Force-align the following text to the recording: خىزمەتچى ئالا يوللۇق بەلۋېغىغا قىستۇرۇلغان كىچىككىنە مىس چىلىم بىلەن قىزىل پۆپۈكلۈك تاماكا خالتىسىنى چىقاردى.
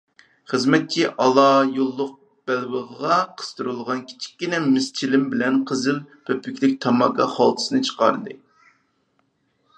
خىزمەتچى 0.51 1.03
ئالا 1.25 1.43
يوللۇق 1.75 2.15
بەلۋېغىغا 2.51 3.19
قىستۇرۇلغان 3.41 4.01
كىچىككىنە 4.13 4.63
مىس 4.65 4.89
چىلىم 5.01 5.29
بىلەن 5.35 5.61
قىزىل 5.73 6.03
پۆپۈكلۈك 6.31 6.77
تاماكا 6.87 7.31
خالتىسىنى 7.37 7.85
چىقاردى. 7.91 8.39